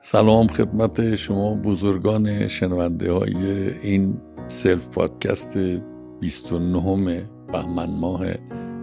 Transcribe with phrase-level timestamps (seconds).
[0.00, 5.58] سلام خدمت شما بزرگان شنونده های این سلف پادکست
[6.20, 8.26] 29 بهمن ماه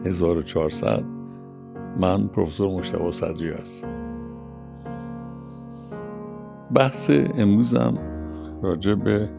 [0.06, 1.04] 1400
[1.98, 3.97] من پروفسور مشتبه صدری هستم.
[6.74, 7.98] بحث امروزم
[8.62, 9.30] راجع به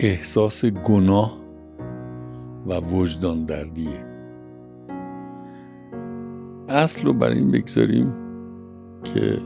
[0.00, 1.32] احساس گناه
[2.66, 4.06] و وجدان دردیه.
[6.68, 8.12] اصل رو بر این بگذاریم
[9.04, 9.38] که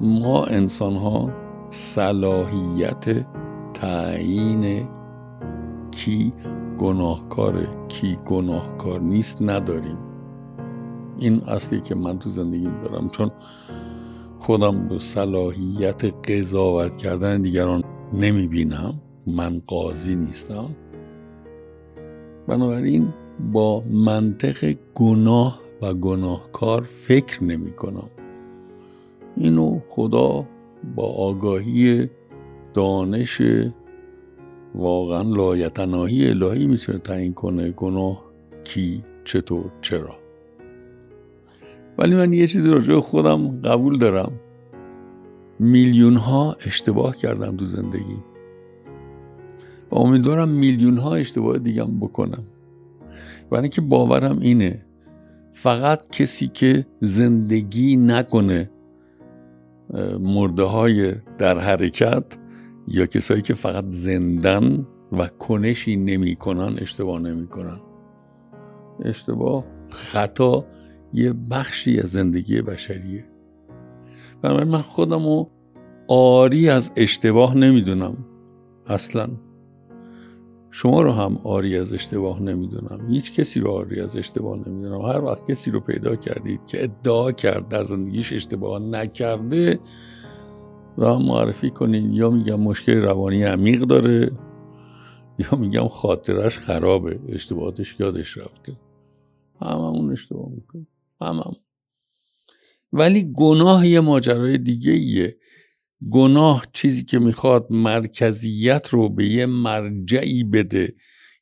[0.00, 1.30] ما انسان ها
[1.68, 3.26] صلاحیت
[3.74, 4.88] تعیین
[5.90, 6.32] کی
[6.78, 9.98] گناهکاره کی گناهکار نیست نداریم.
[11.18, 13.30] این اصلی که من تو زندگیم دارم چون
[14.40, 18.94] خودم به صلاحیت قضاوت کردن دیگران نمی بینم
[19.26, 20.76] من قاضی نیستم.
[22.48, 23.14] بنابراین
[23.52, 28.10] با منطق گناه و گناهکار فکر نمی کنم
[29.36, 30.46] اینو خدا
[30.96, 32.10] با آگاهی
[32.74, 33.42] دانش
[34.74, 38.24] واقعا لایتناهی الهی می‌تونه تعیین کنه گناه
[38.64, 40.29] کی چطور چرا.
[42.00, 44.32] ولی من یه چیزی راجع خودم قبول دارم.
[45.58, 48.18] میلیون ها اشتباه کردم تو زندگی.
[49.90, 52.44] و امیدوارم میلیون ها اشتباه دیگم بکنم.
[53.50, 54.84] برای اینکه باورم اینه
[55.52, 58.70] فقط کسی که زندگی نکنه
[60.20, 62.24] مرده های در حرکت
[62.88, 67.80] یا کسایی که فقط زندن و کنشی نمی‌کنن اشتباه نمی‌کنن.
[69.04, 70.64] اشتباه خطا
[71.12, 73.24] یه بخشی از زندگی بشریه.
[74.42, 75.50] بنابراین من خودم رو
[76.08, 78.16] آری از اشتباه نمی‌دونم.
[78.86, 79.28] اصلا
[80.70, 83.10] شما رو هم آری از اشتباه نمی‌دونم.
[83.10, 85.00] هیچ کسی رو آری از اشتباه نمی‌دونم.
[85.00, 89.80] هر وقت کسی رو پیدا کردید که ادعا کرد در زندگیش اشتباه نکرده
[90.98, 94.30] و معرفی کنید یا میگم مشکل روانی عمیق داره
[95.38, 98.72] یا میگم خاطرش خرابه اشتباهاتش یادش رفته.
[99.62, 100.86] هممون اشتباه می‌کنیم.
[101.22, 101.56] هممون
[102.92, 105.38] ولی گناه یه ماجرای دیگه ایه.
[106.10, 110.94] گناه چیزی که می‌خواد مرکزیت رو به یه مرجعی بده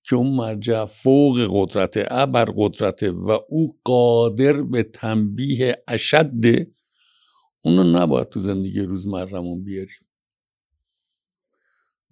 [0.05, 6.71] که اون مرجع فوق قدرت ابر قدرته و او قادر به تنبیه اشده
[7.65, 10.09] اونو نباید تو زندگی روزمرمون بیاریم.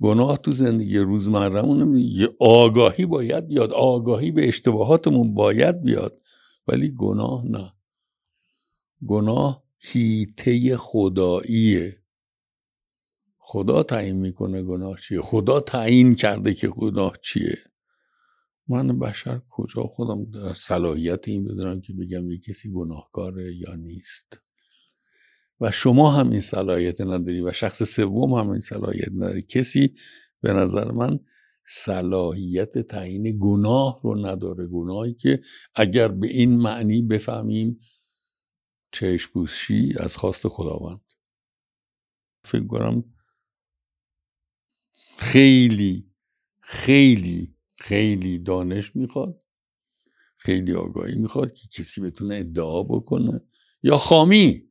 [0.02, 6.20] گناه تو زندگی روزمرمون یه آگاهی باید بیاد آگاهی به اشتباهاتمون باید بیاد.
[6.68, 7.72] ولی گناه نه.
[9.06, 12.02] گناه هیته خداییه.
[13.38, 15.20] خدا تعیین می‌کنه گناه چیه.
[15.20, 17.58] خدا تعیین کرده که گناه چیه.
[18.68, 24.42] من بشر کجا خودم در صلاحیت این بدونم که بگم یه کسی گناهکاره یا نیست.
[25.60, 29.42] و شما هم این صلاحیت نداری و شخص سوم هم این صلاحیت نداری.
[29.42, 29.94] کسی
[30.40, 31.20] به نظر من
[31.68, 34.66] صلاحیت تعیین گناه رو نداره.
[34.66, 35.42] گناهی که
[35.74, 37.80] اگر به این معنی بفهمیم
[38.92, 41.00] چشپوشی از خواست خداوند.
[42.44, 43.04] فکر کنم
[45.18, 46.10] خیلی
[46.60, 49.42] خیلی خیلی دانش می‌خواد
[50.36, 53.40] خیلی آگاهی می‌خواد که کسی بتونه ادعا بکنه
[53.82, 54.70] یا خامی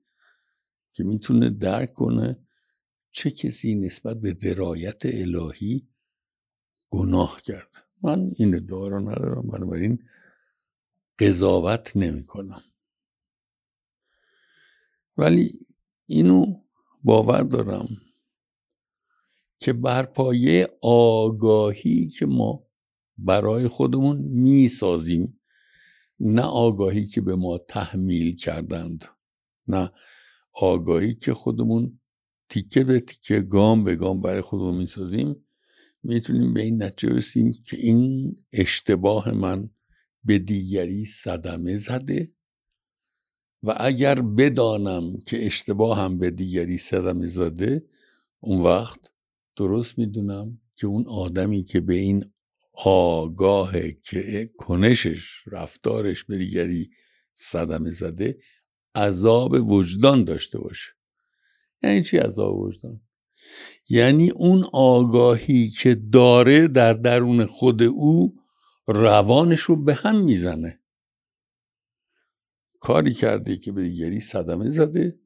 [0.94, 2.48] که می‌تونه درک کنه
[3.12, 5.88] چه کسی نسبت به درایت الهی
[6.96, 7.68] گناه کرد.
[8.02, 10.00] من این ادعا رو ندارم بنابراین
[11.20, 12.62] قضاوت نمی کنم
[15.18, 15.60] ولی
[16.06, 16.46] اینو
[17.04, 17.88] باور دارم
[19.60, 22.68] که بر پایه آگاهی که ما
[23.18, 25.40] برای خودمون می‌سازیم
[26.20, 29.06] نه آگاهی که به ما تحمیل کردند
[29.68, 29.92] نه
[30.54, 32.00] آگاهی که خودمون
[32.50, 35.45] تیکه به تیکه گام به گام برای خودمون می‌سازیم.
[36.06, 39.70] می‌تونیم به این نتیجه رسیم که این اشتباه من
[40.24, 42.32] به دیگری صدمه زده
[43.64, 47.86] و اگر بدانم که اشتباه هم به دیگری صدمه زده
[48.40, 49.00] اون وقت
[49.56, 52.34] درست می‌دونم که اون آدمی که به این
[52.74, 56.90] آگاه که کنشش رفتارش به دیگری
[57.34, 58.38] صدمه زده
[58.96, 60.92] عذاب وجدان داشته باشه.
[61.84, 63.02] یعنی چی عذاب وجدان؟
[63.90, 68.36] یعنی اون آگاهی که داره در درون خود او
[68.88, 70.80] روانش رو به هم می‌زنه.
[72.80, 75.20] کاری کرده که به دیگری صدمه زده.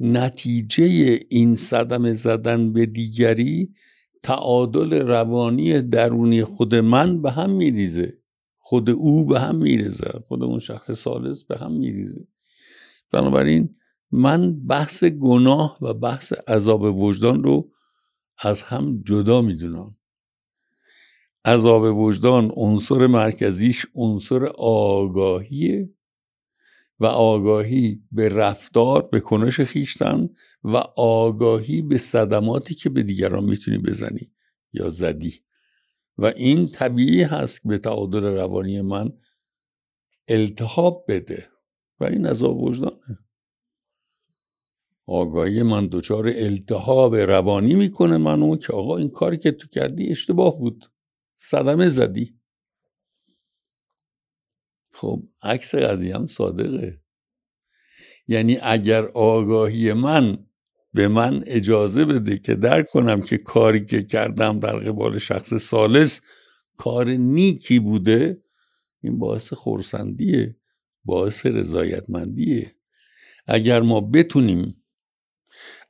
[0.00, 0.84] نتیجه
[1.28, 3.74] این صدمه زدن به دیگری
[4.22, 8.18] تعادل روانی درونی خود من به هم میریزه.
[8.58, 10.10] خود او به هم میریزه.
[10.28, 12.26] خود اون شخص سالس به هم میریزه.
[13.12, 13.76] بنابراین
[14.12, 17.70] من بحث گناه و بحث عذاب وجدان رو
[18.38, 19.96] از هم جدا می‌دونم.
[21.44, 25.94] عذاب وجدان عنصر مرکزیش عنصر آگاهیه
[27.00, 30.28] و آگاهی به رفتار به کنش خیشتن
[30.64, 34.32] و آگاهی به صدماتی که به دیگران می‌تونی بزنی
[34.72, 35.40] یا زدی.
[36.18, 39.12] و این طبیعی هست که به تعادل روانی من
[40.28, 41.48] التحاب بده.
[42.00, 43.18] و این عذاب وجدانه.
[45.12, 50.58] آگاهی من دچار التحاب روانی می‌کنه منو که آقا این کاری که تو کردی اشتباه
[50.58, 50.92] بود.
[51.34, 52.34] صدمه زدی.
[54.92, 57.00] خب عکس قضیه هم صادقه.
[58.28, 60.46] یعنی اگر آگاهی من
[60.94, 66.20] به من اجازه بده که درک کنم که کاری که کردم در قبال شخص سالس
[66.76, 68.42] کار نیکی بوده
[69.00, 70.56] این باعث خورسندیه
[71.04, 72.76] باعث رضایتمندیه.
[73.46, 74.81] اگر ما بتونیم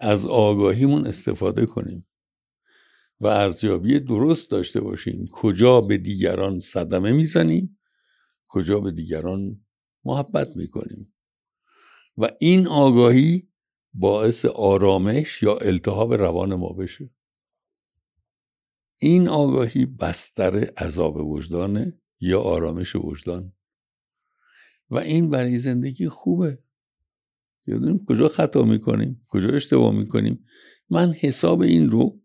[0.01, 2.07] از آگاهیمون استفاده کنیم
[3.21, 5.29] و ارزیابی درست داشته باشیم.
[5.33, 7.79] کجا به دیگران صدمه می‌زنیم
[8.49, 9.65] کجا به دیگران
[10.05, 11.15] محبت می‌کنیم.
[12.19, 13.49] و این آگاهی
[13.95, 17.11] باعث آرامش یا التهاب روان ما بشه.
[18.99, 23.53] این آگاهی بستر عذاب وجدانه یا آرامش وجدان.
[24.91, 26.59] و این برای زندگی خوبه.
[27.67, 30.45] یادونیم کجا خطا می‌کنیم کجا اشتباه می‌کنیم.
[30.91, 32.21] من حساب این رو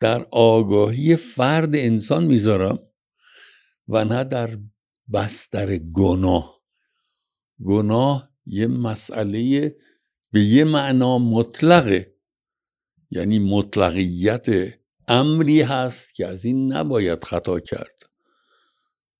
[0.00, 2.78] در آگاهی فرد انسان می‌ذارم
[3.88, 4.58] و نه در
[5.12, 6.62] بستر گناه.
[7.64, 9.76] گناه یه مسئله
[10.32, 12.14] به یه معنا مطلقه.
[13.10, 14.46] یعنی مطلقیت
[15.08, 18.02] امری هست که از این نباید خطا کرد.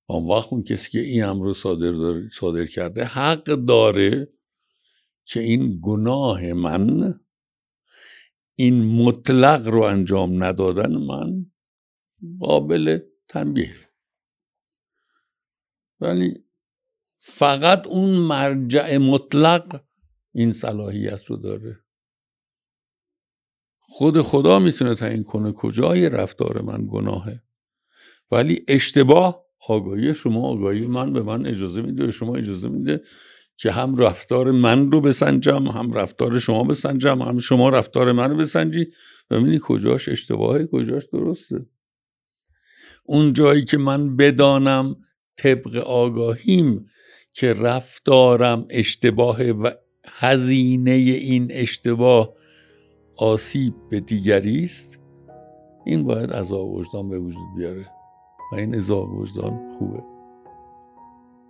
[0.07, 1.93] آن وقت اون کسی که این امر رو صادر,
[2.33, 4.27] صادر کرده حق داره
[5.29, 7.19] که این گناه من
[8.55, 11.45] این مطلق رو انجام ندادن من
[12.39, 13.75] قابل تنبیه.
[15.99, 16.45] ولی
[17.19, 19.83] فقط اون مرجع مطلق
[20.31, 21.79] این صلاحیت رو داره.
[23.79, 27.43] خود خدا می‌تونه تعیین کنه کجای رفتار من گناهه.
[28.31, 33.03] ولی اشتباه آگاهی شما آگاهی من به من اجازه میده شما اجازه میده
[33.61, 38.37] که هم رفتار من رو بسنجم هم رفتار شما بسنجم هم شما رفتار من رو
[38.37, 38.87] بسنجی.
[39.29, 41.65] ببینی کجاش اشتباهه کجاش درسته.
[43.03, 44.95] اون جایی که من بدانم
[45.37, 46.85] طبق آگاهیم
[47.33, 49.71] که رفتارم اشتباه و
[50.05, 52.33] هزینه این اشتباه
[53.17, 54.99] آسیب به دیگری است
[55.85, 57.85] این باید عذاب وجدان به وجود بیاره
[58.51, 60.03] و این عذاب وجدان خوبه.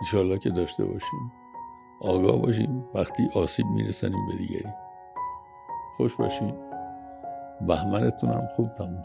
[0.01, 1.39] انشالله که داشته باشیم.
[2.01, 4.73] آگاه باشیم وقتی آسیب میرسنیم به دیگری.
[5.97, 6.55] خوش باشیم
[7.67, 9.03] بهمنتون هم خوب تموم